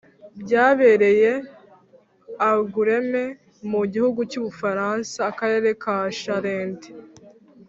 byabereye 0.41 1.31
angoulême, 2.49 3.23
mu 3.71 3.81
gihugu 3.93 4.19
y'u 4.31 4.43
bufaransa, 4.47 5.17
akarere 5.31 5.69
ka 5.83 5.95
charente, 6.19 6.89